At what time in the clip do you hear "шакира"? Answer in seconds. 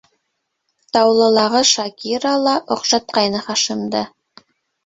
1.73-2.31